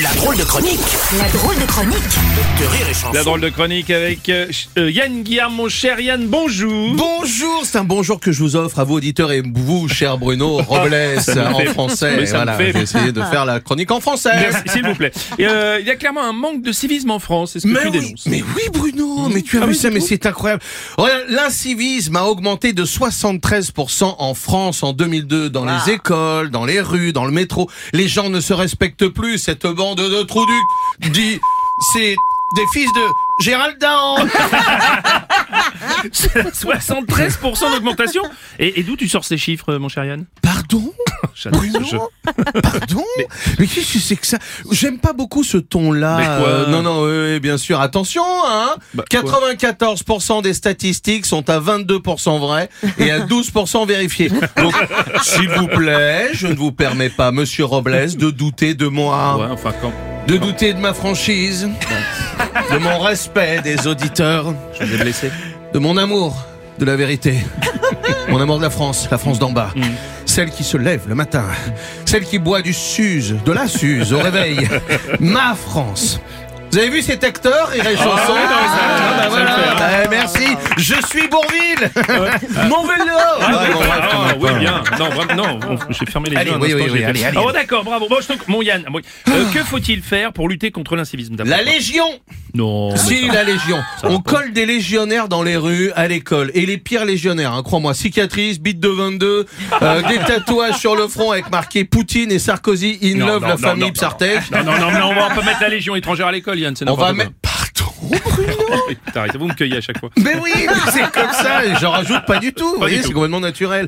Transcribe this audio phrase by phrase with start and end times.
[0.00, 0.80] La drôle de chronique
[1.18, 1.98] La drôle de chronique
[2.60, 3.12] de Rire et Chanson.
[3.12, 4.46] La drôle de chronique avec euh,
[4.78, 6.94] euh, Yann Guillaume, mon cher Yann, bonjour.
[6.94, 10.56] Bonjour, c'est un bonjour que je vous offre à vous auditeurs et vous, cher Bruno
[10.62, 11.20] Robles, en
[11.58, 12.16] fait- français.
[12.20, 14.30] oui, ça me voilà, fait- j'ai essayé de faire la chronique en français.
[14.72, 15.12] S'il vous plaît.
[15.38, 17.72] Et, euh, il y a clairement un manque de civisme en France, c'est ce que
[17.72, 18.26] Mais tu oui, dénonces.
[18.26, 20.62] mais oui Bruno, mais tu as Ah vu oui, ça, mais c'est incroyable.
[21.28, 27.12] L'incivisme a augmenté de 73% en France en 2002 dans les écoles, dans les rues,
[27.12, 27.68] dans le métro.
[27.92, 29.36] Les gens ne se respectent plus.
[29.38, 30.46] Cette bande de trous
[31.00, 31.40] du dit,
[31.92, 32.14] c'est
[32.54, 33.00] des fils de
[33.42, 34.24] Gérald Dahan.
[36.06, 38.22] 73% d'augmentation.
[38.60, 40.26] Et, et d'où tu sors ces chiffres, mon cher Yann?
[40.40, 40.92] Pardon?
[41.34, 41.98] J'adore Bruno ce jeu.
[42.62, 43.04] Pardon
[43.58, 44.38] Mais, qu'est-ce que c'est que ça
[44.70, 46.16] J'aime pas beaucoup ce ton-là.
[46.18, 47.80] Mais Euh, non, non, oui, oui, bien sûr.
[47.80, 54.30] Attention, hein Bah, quoi 94% des statistiques sont à 22% vraies et à 12% vérifiées.
[54.56, 54.74] Donc,
[55.22, 59.46] s'il vous plaît, je ne vous permets pas, Monsieur Robles, de douter de moi, Ouais,
[59.50, 59.92] enfin, quand
[60.26, 61.68] de douter de ma franchise,
[62.70, 65.30] de mon respect des auditeurs, je vous ai blessé.
[65.72, 66.36] de mon amour
[66.78, 67.38] de la vérité.
[68.28, 69.70] Mon amour de la France, la France d'en bas.
[69.76, 69.82] Mm.
[70.32, 71.44] Celle qui se lève le matin.
[72.06, 74.66] Celle qui boit du Suze, de la Suze au réveil.
[75.20, 76.20] Ma France.
[76.70, 79.74] Vous avez vu cet acteur chanson ça- Ah, fait, hein.
[79.78, 80.46] Bah, Merci.
[80.78, 81.90] Je suis Bourville.
[82.66, 83.12] Mon vélo.
[83.42, 83.62] Ah,
[84.40, 84.96] ah.
[84.98, 86.56] Non, non, on- j'ai fermé les Allez, yeux.
[86.90, 87.38] oui, allez, allez.
[87.44, 88.08] Oh, d'accord, bravo.
[88.08, 88.86] Bon, je te- mon Yann.
[89.28, 92.06] Euh, que faut-il faire pour lutter contre l'incivisme d'abord La Légion.
[92.54, 92.90] Non.
[92.92, 93.78] mais Si, la Légion.
[94.04, 94.32] On pas.
[94.38, 96.50] colle des légionnaires dans les rues, à l'école.
[96.54, 97.94] Et les pires légionnaires, hein, crois-moi.
[97.94, 99.46] Cicatrices, bite de 22,
[99.82, 103.48] euh, des tatouages sur le front avec marqué Poutine et Sarkozy, in Non, love non,
[103.48, 104.50] la non, famille non, Psartek.
[104.50, 106.88] Non, non, non, non, on va pas mettre la Légion étrangère à l'école, Yann, c'est
[106.88, 107.12] On va quoi.
[107.14, 107.32] mettre...
[109.14, 110.10] T'arrêtez, vous me cueillez à chaque fois.
[110.16, 113.40] Mais oui, mais c'est comme ça, j'en rajoute pas du tout, vous voyez, c'est complètement
[113.40, 113.86] naturel.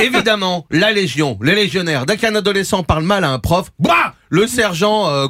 [0.00, 4.46] Évidemment, la Légion, les légionnaires, dès qu'un adolescent parle mal à un prof, bah le
[4.46, 5.26] sergent euh,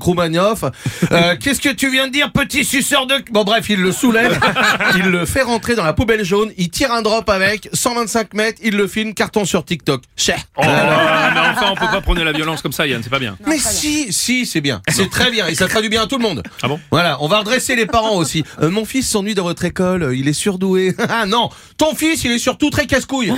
[1.12, 3.16] euh, qu'est-ce que tu viens de dire, petit suceur de...
[3.30, 4.38] Bon bref, il le soulève,
[4.96, 8.60] il le fait rentrer dans la poubelle jaune, il tire un drop avec, 125 mètres,
[8.62, 10.02] il le filme, carton sur TikTok.
[10.16, 10.38] Cher.
[10.56, 13.36] Oh, mais enfin, on peut pas prôner la violence comme ça, Yann, c'est pas bien.
[13.46, 14.82] Mais si, si, c'est bien.
[14.88, 16.42] C'est très bien et ça traduit bien à tout le monde.
[16.62, 16.80] Ah bon?
[16.90, 18.42] Voilà, on va redresser les parents aussi.
[18.62, 20.94] Euh, mon fils s'ennuie dans votre école, il est surdoué.
[21.08, 23.32] ah non, ton fils, il est surtout très casse-couille.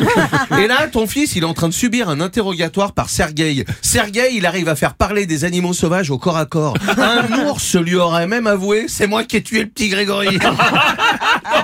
[0.58, 3.64] et là, ton fils, il est en train de subir un interrogatoire par Sergueï.
[3.80, 6.76] Sergueï, il arrive à faire parler des animaux sauvages au corps à corps.
[6.98, 10.38] Un ours lui aurait même avoué, c'est moi qui ai tué le petit Grégory.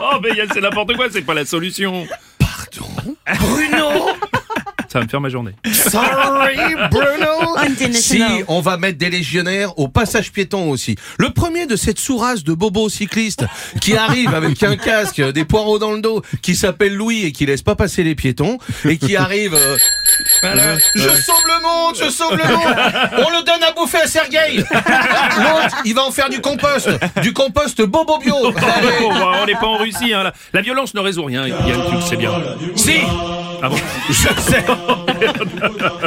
[0.05, 2.07] Oh, mais c'est n'importe quoi, c'est pas la solution.
[2.39, 4.11] Pardon Bruno
[4.93, 5.53] Ça va me faire ma journée.
[5.73, 7.57] Sorry, Bruno.
[7.93, 10.97] Si, on va mettre des légionnaires au passage piéton aussi.
[11.19, 13.47] Le premier de cette sourasse de bobos cyclistes
[13.81, 17.47] qui arrive avec un casque, des poireaux dans le dos, qui s'appelle Louis et qui
[17.47, 19.55] laisse pas passer les piétons et qui arrive.
[19.55, 19.77] euh,
[20.43, 20.77] voilà.
[20.95, 22.77] Je sauve le monde, je sauve le monde.
[23.27, 24.59] On le donne à bouffer à Sergueï.
[24.59, 26.89] L'autre, il va en faire du compost,
[27.23, 28.35] du compost bobo bio.
[28.43, 29.07] Oh, Allez.
[29.43, 30.25] on n'est pas en Russie, hein.
[30.25, 32.33] La, la violence ne résout rien, Yann, tu le sais bien.
[32.77, 33.01] Si,
[33.63, 33.77] Ah bon
[34.09, 34.65] je sais.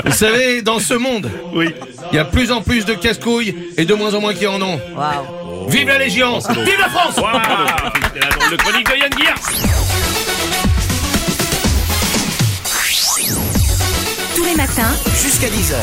[0.05, 1.73] Vous savez, dans ce monde, Oui.
[2.11, 4.61] il y a plus en plus de casse-couilles et de moins en moins qui en
[4.61, 4.79] ont.
[5.67, 9.35] Vive la Légion Vive la France C'est la drôle de chronique de Yann Guillard.
[15.13, 15.75] Jusqu'à 10h.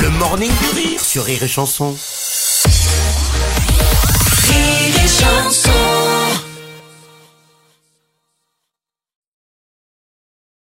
[0.00, 1.24] Le morning du rire sur.
[1.24, 1.94] Rire et Chanson.